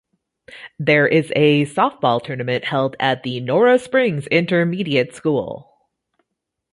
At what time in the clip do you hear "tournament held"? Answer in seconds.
2.23-2.95